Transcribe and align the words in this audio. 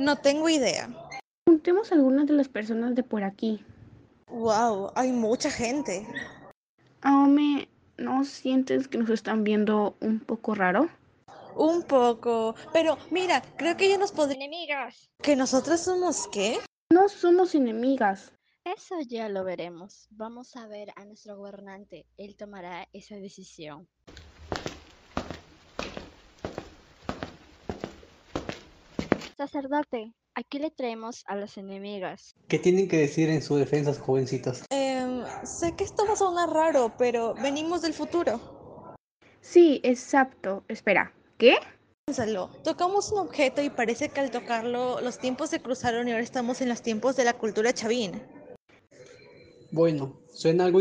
No 0.00 0.16
tengo 0.16 0.48
idea. 0.48 0.88
Preguntemos 1.44 1.92
a 1.92 1.94
algunas 1.94 2.26
de 2.26 2.32
las 2.32 2.48
personas 2.48 2.94
de 2.94 3.02
por 3.02 3.22
aquí. 3.22 3.62
Wow, 4.28 4.92
hay 4.94 5.12
mucha 5.12 5.50
gente. 5.50 6.06
Aome, 7.02 7.68
¿no 7.98 8.24
sientes 8.24 8.88
que 8.88 8.96
nos 8.96 9.10
están 9.10 9.44
viendo 9.44 9.98
un 10.00 10.20
poco 10.20 10.54
raro? 10.54 10.88
Un 11.54 11.82
poco. 11.82 12.54
Pero 12.72 12.96
mira, 13.10 13.42
creo 13.58 13.76
que 13.76 13.90
ya 13.90 13.98
nos 13.98 14.10
podrían... 14.10 14.40
Enemigas. 14.40 15.10
¿Que 15.20 15.36
nosotras 15.36 15.84
somos 15.84 16.26
qué? 16.28 16.58
No 16.90 17.10
somos 17.10 17.54
enemigas. 17.54 18.32
Eso 18.64 18.94
ya 19.06 19.28
lo 19.28 19.44
veremos. 19.44 20.06
Vamos 20.12 20.56
a 20.56 20.66
ver 20.66 20.94
a 20.96 21.04
nuestro 21.04 21.36
gobernante. 21.36 22.06
Él 22.16 22.36
tomará 22.36 22.88
esa 22.94 23.16
decisión. 23.16 23.86
Sacerdote, 29.40 30.12
aquí 30.34 30.58
le 30.58 30.70
traemos 30.70 31.24
a 31.26 31.34
las 31.34 31.56
enemigas. 31.56 32.34
¿Qué 32.46 32.58
tienen 32.58 32.88
que 32.88 32.98
decir 32.98 33.30
en 33.30 33.40
su 33.40 33.56
defensa, 33.56 33.94
jovencitas? 33.94 34.66
Em, 34.68 35.24
sé 35.44 35.74
que 35.74 35.84
esto 35.84 36.04
va 36.06 36.12
a 36.12 36.16
sonar 36.16 36.50
raro, 36.50 36.92
pero 36.98 37.32
venimos 37.36 37.80
del 37.80 37.94
futuro. 37.94 38.38
Sí, 39.40 39.80
exacto. 39.82 40.62
Espera, 40.68 41.14
¿qué? 41.38 41.54
Piénsalo. 42.04 42.50
Tocamos 42.62 43.12
un 43.12 43.20
objeto 43.20 43.62
y 43.62 43.70
parece 43.70 44.10
que 44.10 44.20
al 44.20 44.30
tocarlo 44.30 45.00
los 45.00 45.18
tiempos 45.18 45.48
se 45.48 45.62
cruzaron 45.62 46.06
y 46.06 46.10
ahora 46.10 46.22
estamos 46.22 46.60
en 46.60 46.68
los 46.68 46.82
tiempos 46.82 47.16
de 47.16 47.24
la 47.24 47.32
cultura 47.32 47.72
chavín. 47.72 48.20
Bueno, 49.72 50.20
suena 50.34 50.66
algo, 50.66 50.80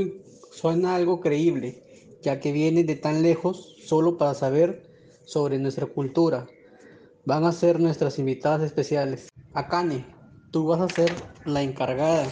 suena 0.51 0.95
algo 0.95 1.21
creíble, 1.21 1.81
ya 2.21 2.41
que 2.41 2.51
vienen 2.51 2.87
de 2.87 2.97
tan 2.97 3.21
lejos 3.21 3.77
solo 3.85 4.17
para 4.17 4.33
saber 4.33 4.83
sobre 5.23 5.59
nuestra 5.59 5.85
cultura. 5.85 6.45
Van 7.29 7.43
a 7.43 7.51
ser 7.51 7.79
nuestras 7.79 8.17
invitadas 8.17 8.63
especiales. 8.63 9.29
Akane, 9.53 10.03
tú 10.49 10.65
vas 10.65 10.81
a 10.81 10.89
ser 10.89 11.13
la 11.45 11.61
encargada 11.61 12.27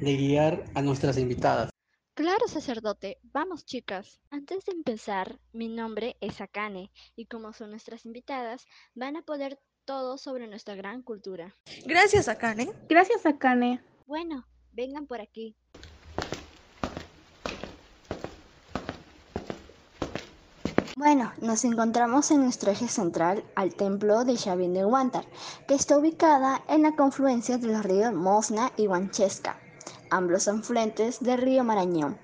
de 0.00 0.16
guiar 0.16 0.64
a 0.74 0.82
nuestras 0.82 1.18
invitadas. 1.18 1.70
Claro, 2.14 2.48
sacerdote. 2.48 3.20
Vamos, 3.22 3.64
chicas. 3.64 4.18
Antes 4.28 4.64
de 4.64 4.72
empezar, 4.72 5.38
mi 5.52 5.68
nombre 5.68 6.16
es 6.20 6.40
Akane 6.40 6.90
y 7.14 7.26
como 7.26 7.52
son 7.52 7.70
nuestras 7.70 8.04
invitadas, 8.04 8.66
van 8.96 9.14
a 9.14 9.22
poder 9.22 9.60
todo 9.84 10.18
sobre 10.18 10.48
nuestra 10.48 10.74
gran 10.74 11.02
cultura. 11.02 11.56
Gracias, 11.86 12.26
Akane. 12.26 12.72
Gracias, 12.88 13.26
Akane. 13.26 13.80
Bueno, 14.08 14.48
vengan 14.72 15.06
por 15.06 15.20
aquí. 15.20 15.54
Bueno, 21.00 21.32
nos 21.40 21.64
encontramos 21.64 22.30
en 22.30 22.42
nuestro 22.42 22.72
eje 22.72 22.86
central 22.86 23.42
al 23.54 23.74
templo 23.74 24.22
de 24.26 24.36
Xavín 24.36 24.74
de 24.74 24.84
Huántar, 24.84 25.24
que 25.66 25.74
está 25.74 25.96
ubicada 25.96 26.62
en 26.68 26.82
la 26.82 26.94
confluencia 26.94 27.56
de 27.56 27.68
los 27.68 27.82
ríos 27.82 28.12
Mosna 28.12 28.70
y 28.76 28.86
Huanchesca, 28.86 29.58
ambos 30.10 30.46
afluentes 30.46 31.20
del 31.20 31.40
río 31.40 31.64
Marañón. 31.64 32.18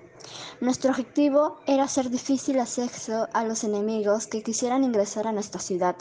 Nuestro 0.61 0.91
objetivo 0.91 1.57
era 1.65 1.85
hacer 1.85 2.11
difícil 2.11 2.59
acceso 2.59 3.27
a 3.33 3.43
los 3.43 3.63
enemigos 3.63 4.27
que 4.27 4.43
quisieran 4.43 4.83
ingresar 4.83 5.25
a 5.25 5.31
nuestra 5.31 5.59
ciudad. 5.59 5.95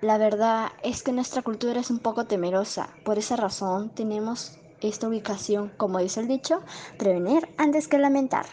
La 0.00 0.18
verdad 0.18 0.72
es 0.82 1.04
que 1.04 1.12
nuestra 1.12 1.42
cultura 1.42 1.78
es 1.78 1.92
un 1.92 2.00
poco 2.00 2.26
temerosa, 2.26 2.88
por 3.04 3.18
esa 3.18 3.36
razón 3.36 3.94
tenemos 3.94 4.58
esta 4.80 5.06
ubicación, 5.06 5.72
como 5.76 6.00
dice 6.00 6.18
el 6.18 6.26
dicho, 6.26 6.60
prevenir 6.98 7.54
antes 7.56 7.86
que 7.86 7.98
lamentar. 7.98 8.46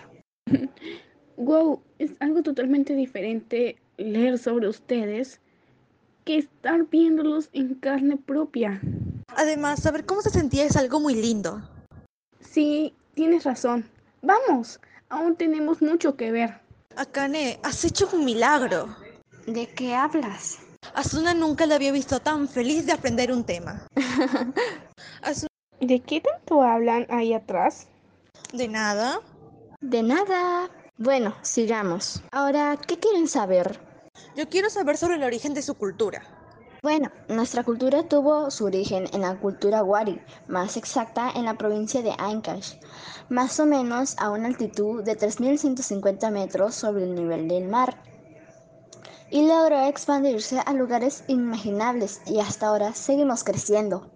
Wow, 1.40 1.82
es 2.00 2.12
algo 2.20 2.44
totalmente 2.44 2.94
diferente 2.96 3.78
leer 3.96 4.38
sobre 4.38 4.68
ustedes 4.68 5.40
que 6.26 6.38
estar 6.38 6.86
viéndolos 6.90 7.50
en 7.54 7.76
carne 7.76 8.18
propia. 8.18 8.82
Además, 9.36 9.82
saber 9.82 10.06
cómo 10.06 10.22
se 10.22 10.32
sentía 10.32 10.66
es 10.66 10.76
algo 10.76 11.00
muy 11.00 11.16
lindo. 11.16 11.62
Sí, 12.42 12.94
tienes 13.14 13.46
razón. 13.46 13.86
Vamos, 14.22 14.82
aún 15.08 15.38
tenemos 15.38 15.82
mucho 15.82 16.18
que 16.18 16.30
ver. 16.32 16.60
Akane, 16.98 17.58
has 17.64 17.86
hecho 17.86 18.10
un 18.12 18.26
milagro. 18.26 18.94
¿De 19.48 19.66
qué 19.68 19.96
hablas? 19.96 20.60
Asuna 20.94 21.34
nunca 21.34 21.66
la 21.66 21.76
había 21.76 21.94
visto 21.94 22.20
tan 22.20 22.50
feliz 22.50 22.86
de 22.86 22.92
aprender 22.92 23.32
un 23.32 23.46
tema. 23.46 23.88
Asuna, 25.22 25.48
¿De 25.80 26.02
qué 26.02 26.20
tanto 26.20 26.62
hablan 26.64 27.06
ahí 27.10 27.34
atrás? 27.34 27.88
de 28.52 28.68
nada. 28.68 29.22
De 29.80 30.04
nada. 30.04 30.70
Bueno, 31.02 31.34
sigamos. 31.44 32.22
Ahora, 32.30 32.76
¿qué 32.76 33.00
quieren 33.00 33.30
saber? 33.30 33.80
Yo 34.36 34.50
quiero 34.50 34.70
saber 34.70 34.98
sobre 34.98 35.16
el 35.16 35.24
origen 35.24 35.54
de 35.54 35.62
su 35.62 35.76
cultura. 35.76 36.22
Bueno, 36.84 37.10
nuestra 37.30 37.64
cultura 37.64 38.04
tuvo 38.04 38.52
su 38.52 38.66
origen 38.66 39.06
en 39.14 39.22
la 39.22 39.40
cultura 39.40 39.82
Wari, 39.82 40.22
más 40.50 40.76
exacta 40.76 41.32
en 41.34 41.46
la 41.46 41.54
provincia 41.54 42.02
de 42.02 42.14
Ancash, 42.18 42.74
más 43.30 43.62
o 43.62 43.66
menos 43.66 44.18
a 44.20 44.30
una 44.30 44.48
altitud 44.48 45.02
de 45.02 45.16
3.150 45.16 46.32
metros 46.32 46.76
sobre 46.76 47.06
el 47.06 47.16
nivel 47.16 47.48
del 47.48 47.70
mar. 47.70 48.04
Y 49.32 49.48
logró 49.48 49.80
expandirse 49.86 50.60
a 50.66 50.74
lugares 50.74 51.24
inimaginables 51.30 52.22
y 52.26 52.42
hasta 52.42 52.68
ahora 52.68 52.94
seguimos 52.94 53.46
creciendo. 53.46 54.12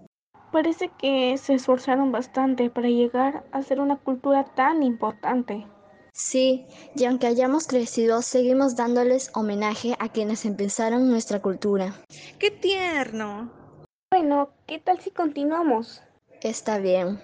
Parece 0.51 0.91
que 0.99 1.37
se 1.37 1.53
esforzaron 1.53 2.11
bastante 2.11 2.69
para 2.69 2.89
llegar 2.89 3.45
a 3.53 3.61
ser 3.61 3.79
una 3.79 3.95
cultura 3.95 4.43
tan 4.43 4.83
importante. 4.83 5.65
Sí, 6.13 6.67
y 6.95 7.05
aunque 7.05 7.25
hayamos 7.25 7.65
crecido, 7.65 8.21
seguimos 8.21 8.75
dándoles 8.75 9.31
homenaje 9.33 9.95
a 9.97 10.09
quienes 10.09 10.45
empezaron 10.45 11.09
nuestra 11.09 11.41
cultura. 11.41 11.95
¡Qué 12.37 12.51
tierno! 12.51 13.51
Bueno, 14.11 14.51
¿qué 14.67 14.77
tal 14.77 14.99
si 14.99 15.09
continuamos? 15.09 16.03
Está 16.41 16.77
bien. 16.77 17.19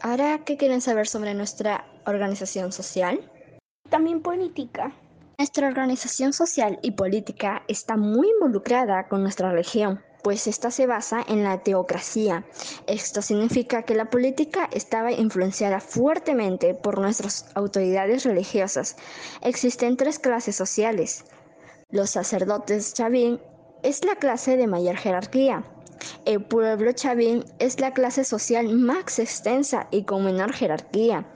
Ahora, 0.00 0.42
¿qué 0.44 0.56
quieren 0.56 0.80
saber 0.80 1.06
sobre 1.06 1.32
nuestra 1.32 1.86
organización 2.04 2.72
social? 2.72 3.30
También 3.88 4.20
política. 4.20 4.92
Nuestra 5.38 5.68
organización 5.68 6.32
social 6.32 6.80
y 6.82 6.92
política 6.92 7.62
está 7.68 7.96
muy 7.96 8.28
involucrada 8.30 9.06
con 9.06 9.22
nuestra 9.22 9.52
región, 9.52 10.02
pues 10.22 10.46
esta 10.46 10.70
se 10.70 10.86
basa 10.86 11.24
en 11.26 11.42
la 11.44 11.58
teocracia. 11.62 12.44
Esto 12.86 13.22
significa 13.22 13.82
que 13.82 13.94
la 13.94 14.10
política 14.10 14.68
estaba 14.72 15.12
influenciada 15.12 15.80
fuertemente 15.80 16.74
por 16.74 16.98
nuestras 16.98 17.46
autoridades 17.54 18.24
religiosas. 18.24 18.96
Existen 19.40 19.96
tres 19.96 20.18
clases 20.18 20.56
sociales. 20.56 21.24
Los 21.90 22.10
sacerdotes 22.10 22.94
chavín 22.94 23.40
es 23.82 24.04
la 24.04 24.16
clase 24.16 24.56
de 24.56 24.66
mayor 24.66 24.96
jerarquía. 24.96 25.64
El 26.24 26.44
pueblo 26.44 26.92
chavín 26.92 27.44
es 27.58 27.80
la 27.80 27.92
clase 27.92 28.24
social 28.24 28.68
más 28.68 29.18
extensa 29.18 29.88
y 29.90 30.04
con 30.04 30.24
menor 30.24 30.52
jerarquía. 30.52 31.26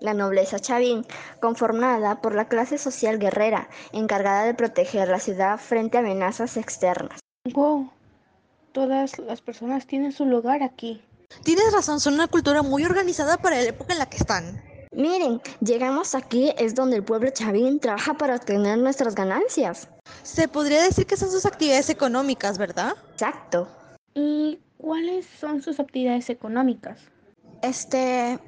La 0.00 0.12
nobleza 0.12 0.58
chavín, 0.58 1.06
conformada 1.40 2.20
por 2.20 2.34
la 2.34 2.48
clase 2.48 2.78
social 2.78 3.18
guerrera, 3.18 3.68
encargada 3.92 4.44
de 4.44 4.54
proteger 4.54 5.08
la 5.08 5.20
ciudad 5.20 5.58
frente 5.58 5.96
a 5.96 6.00
amenazas 6.00 6.56
externas. 6.56 7.25
Wow, 7.52 7.90
todas 8.72 9.18
las 9.18 9.40
personas 9.40 9.86
tienen 9.86 10.12
su 10.12 10.24
lugar 10.26 10.62
aquí. 10.62 11.02
Tienes 11.44 11.72
razón, 11.72 12.00
son 12.00 12.14
una 12.14 12.26
cultura 12.26 12.62
muy 12.62 12.84
organizada 12.84 13.36
para 13.36 13.56
la 13.56 13.68
época 13.68 13.92
en 13.92 13.98
la 13.98 14.06
que 14.06 14.16
están. 14.16 14.62
Miren, 14.92 15.40
llegamos 15.60 16.14
aquí 16.14 16.52
es 16.58 16.74
donde 16.74 16.96
el 16.96 17.04
pueblo 17.04 17.30
chavín 17.30 17.78
trabaja 17.80 18.14
para 18.14 18.36
obtener 18.36 18.78
nuestras 18.78 19.14
ganancias. 19.14 19.88
Se 20.22 20.48
podría 20.48 20.82
decir 20.82 21.06
que 21.06 21.16
son 21.16 21.30
sus 21.30 21.44
actividades 21.44 21.90
económicas, 21.90 22.56
¿verdad? 22.58 22.94
Exacto. 23.12 23.68
¿Y 24.14 24.58
cuáles 24.78 25.26
son 25.26 25.62
sus 25.62 25.78
actividades 25.80 26.30
económicas? 26.30 27.00
Este, 27.62 28.38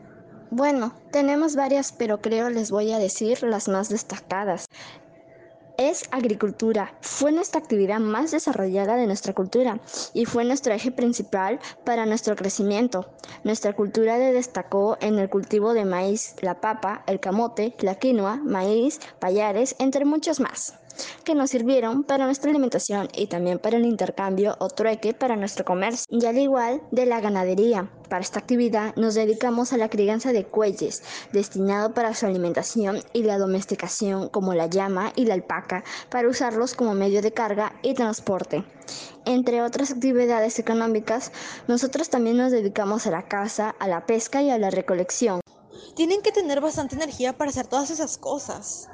bueno, 0.51 0.95
tenemos 1.13 1.55
varias, 1.55 1.93
pero 1.93 2.23
creo 2.23 2.49
les 2.49 2.71
voy 2.71 2.93
a 2.93 2.99
decir 2.99 3.43
las 3.43 3.69
más 3.69 3.91
destacadas. 3.91 4.67
Es 5.79 6.09
agricultura. 6.11 6.93
Fue 7.03 7.31
nuestra 7.31 7.61
actividad 7.61 8.01
más 8.01 8.33
desarrollada 8.33 8.97
de 8.97 9.07
nuestra 9.07 9.33
cultura 9.33 9.79
y 10.13 10.25
fue 10.25 10.45
nuestro 10.45 10.75
eje 10.75 10.91
principal 10.91 11.61
para 11.85 12.05
nuestro 12.05 12.35
crecimiento. 12.35 13.07
Nuestra 13.45 13.73
cultura 13.75 14.17
se 14.17 14.33
destacó 14.33 14.99
en 15.01 15.21
el 15.21 15.31
cultivo 15.31 15.75
de 15.75 15.85
maíz, 15.85 16.35
la 16.41 16.61
papa, 16.61 17.05
el 17.07 17.21
camote, 17.21 17.77
la 17.79 17.95
quinoa, 17.95 18.39
maíz, 18.39 18.99
payares, 19.21 19.77
entre 19.79 20.05
muchos 20.05 20.41
más, 20.41 20.78
que 21.25 21.35
nos 21.35 21.50
sirvieron 21.50 22.05
para 22.05 22.27
nuestra 22.27 22.50
alimentación 22.50 23.09
y 23.15 23.27
también 23.27 23.59
para 23.59 23.77
el 23.77 23.85
intercambio 23.85 24.56
o 24.59 24.69
trueque 24.69 25.15
para 25.15 25.37
nuestro 25.37 25.65
comercio. 25.65 26.06
Y 26.11 26.25
al 26.27 26.39
igual 26.39 26.83
de 26.91 27.06
la 27.06 27.21
ganadería, 27.21 27.91
para 28.09 28.23
esta 28.23 28.39
actividad 28.39 28.95
nos 28.97 29.15
dedicamos 29.15 29.73
a 29.73 29.77
la 29.77 29.91
crianza 29.91 30.33
de 30.33 30.45
cueyes, 30.45 31.03
destinado 31.33 31.93
para 31.95 32.15
su 32.15 32.27
alimentación 32.27 33.03
y 33.12 33.23
la 33.23 33.39
domesticación 33.39 34.29
como 34.29 34.55
la 34.55 34.67
llama 34.67 35.12
y 35.15 35.27
la 35.27 35.35
alpaca, 35.35 35.85
para 36.11 36.29
usarlos 36.29 36.75
como 36.75 36.95
medio 36.95 37.23
de 37.23 37.33
carga 37.33 37.75
y 37.83 37.94
transporte. 37.94 38.65
Entre 39.25 39.62
otras 39.62 39.91
actividades 39.91 40.59
económicas, 40.59 41.33
nosotros 41.67 42.09
también 42.09 42.39
nos 42.39 42.53
dedicamos 42.53 43.06
a 43.06 43.11
la 43.11 43.29
caza, 43.29 43.75
a 43.79 43.89
la 43.89 44.06
pesca 44.06 44.43
y 44.43 44.51
a 44.51 44.59
la 44.59 44.71
recolección. 44.71 45.41
Tienen 45.94 46.23
que 46.23 46.33
tener 46.33 46.61
bastante 46.61 46.97
energía 46.97 47.37
para 47.37 47.51
hacer 47.51 47.67
todas 47.67 47.91
esas 47.91 48.19
cosas. 48.19 48.89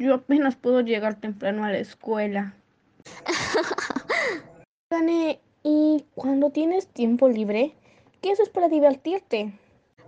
Yo 0.00 0.14
apenas 0.14 0.56
puedo 0.56 0.80
llegar 0.80 1.20
temprano 1.20 1.62
a 1.62 1.70
la 1.70 1.78
escuela. 1.78 2.54
Akane, 4.90 5.40
¿y 5.62 6.06
cuando 6.14 6.48
tienes 6.48 6.86
tiempo 6.86 7.28
libre? 7.28 7.74
¿Qué 8.22 8.32
haces 8.32 8.48
para 8.48 8.68
divertirte? 8.68 9.52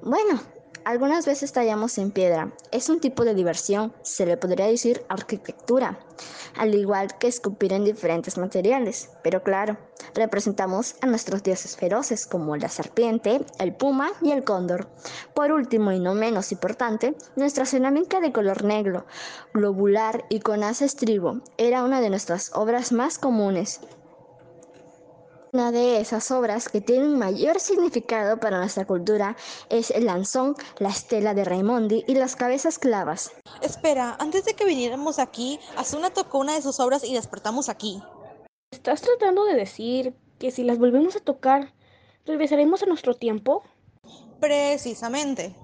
Bueno, 0.01 0.41
algunas 0.85 1.27
veces 1.27 1.53
tallamos 1.53 1.99
en 1.99 2.11
piedra. 2.11 2.53
Es 2.71 2.89
un 2.89 3.01
tipo 3.01 3.25
de 3.25 3.35
diversión, 3.35 3.93
se 4.03 4.27
le 4.27 4.37
podría 4.37 4.67
decir 4.67 5.05
arquitectura, 5.09 5.99
al 6.57 6.75
igual 6.75 7.17
que 7.19 7.29
escupir 7.29 7.73
en 7.73 7.85
diferentes 7.85 8.39
materiales. 8.39 9.11
Pero 9.23 9.43
claro, 9.43 9.77
representamos 10.15 10.97
a 11.01 11.07
nuestros 11.07 11.43
dioses 11.43 11.77
feroces 11.77 12.27
como 12.27 12.57
la 12.57 12.69
serpiente, 12.69 13.45
el 13.59 13.75
puma 13.75 14.11
y 14.21 14.33
el 14.33 14.45
cóndor. 14.45 14.89
Por 15.35 15.53
último 15.53 15.93
y 15.93 16.01
no 16.01 16.15
menos 16.15 16.53
importante, 16.53 17.15
nuestra 17.37 17.67
cerámica 17.67 18.21
de 18.21 18.33
color 18.33 18.65
negro, 18.65 19.07
globular 19.55 20.25
y 20.29 20.41
con 20.41 20.65
haz 20.65 20.83
estribo 20.83 21.41
era 21.57 21.85
una 21.85 22.01
de 22.01 22.11
nuestras 22.11 22.51
obras 22.55 22.93
más 22.93 23.19
comunes. 23.19 23.81
Una 25.55 25.71
de 25.71 26.01
esas 26.01 26.31
obras 26.31 26.71
que 26.71 26.81
tiene 26.81 27.05
un 27.05 27.19
mayor 27.19 27.61
significado 27.61 28.41
para 28.41 28.57
nuestra 28.59 28.87
cultura 28.87 29.37
es 29.69 29.91
el 29.91 30.07
lanzón, 30.07 30.55
la 30.79 30.89
estela 30.89 31.35
de 31.35 31.45
Raimondi 31.45 32.05
y 32.09 32.15
las 32.15 32.37
cabezas 32.37 32.79
clavas. 32.79 33.33
Espera, 33.61 34.17
antes 34.19 34.47
de 34.47 34.55
que 34.55 34.65
viniéramos 34.65 35.19
aquí, 35.19 35.61
Asuna 35.77 36.09
tocó 36.09 36.39
una 36.39 36.55
de 36.55 36.63
sus 36.63 36.81
obras 36.81 37.05
y 37.05 37.13
despertamos 37.13 37.69
aquí. 37.69 38.03
¿Estás 38.71 39.03
tratando 39.03 39.45
de 39.45 39.55
decir 39.55 40.15
que 40.39 40.51
si 40.51 40.65
las 40.65 40.79
volvemos 40.79 41.17
a 41.17 41.21
tocar, 41.21 41.75
regresaremos 42.25 42.83
a 42.83 42.87
nuestro 42.87 43.13
tiempo? 43.13 43.63
Precisamente. 44.41 45.55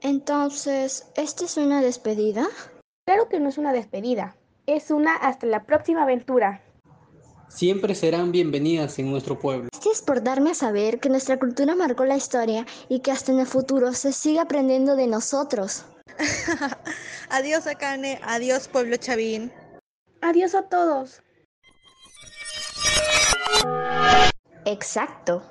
Entonces, 0.00 1.12
¿esta 1.16 1.44
es 1.44 1.58
una 1.58 1.82
despedida? 1.82 2.46
Claro 3.06 3.28
que 3.28 3.40
no 3.40 3.50
es 3.50 3.58
una 3.58 3.74
despedida, 3.74 4.38
es 4.64 4.90
una 4.90 5.16
hasta 5.16 5.46
la 5.46 5.64
próxima 5.66 6.04
aventura. 6.04 6.63
Siempre 7.48 7.94
serán 7.94 8.32
bienvenidas 8.32 8.98
en 8.98 9.10
nuestro 9.10 9.38
pueblo. 9.38 9.68
Gracias 9.72 10.02
por 10.02 10.22
darme 10.22 10.50
a 10.50 10.54
saber 10.54 10.98
que 11.00 11.08
nuestra 11.08 11.38
cultura 11.38 11.74
marcó 11.74 12.04
la 12.04 12.16
historia 12.16 12.66
y 12.88 13.00
que 13.00 13.10
hasta 13.10 13.32
en 13.32 13.40
el 13.40 13.46
futuro 13.46 13.92
se 13.92 14.12
sigue 14.12 14.40
aprendiendo 14.40 14.96
de 14.96 15.06
nosotros. 15.06 15.84
adiós, 17.30 17.66
Akane. 17.66 18.20
Adiós, 18.22 18.68
pueblo 18.68 18.96
Chavín. 18.96 19.52
Adiós 20.20 20.54
a 20.54 20.62
todos. 20.62 21.22
Exacto. 24.64 25.42